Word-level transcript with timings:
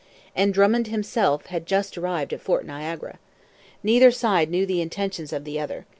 And 0.35 0.51
Drummond 0.51 0.87
himself 0.87 1.45
had 1.45 1.67
just 1.67 1.95
arrived 1.95 2.33
at 2.33 2.41
Fort 2.41 2.65
Niagara. 2.65 3.19
Neither 3.83 4.09
side 4.09 4.49
knew 4.49 4.65
the 4.65 4.81
intentions 4.81 5.31
of 5.31 5.43
the 5.43 5.59
other. 5.59 5.85